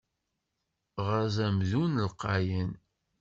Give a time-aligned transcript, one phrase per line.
[1.07, 2.71] Ɣez amdun alqayan.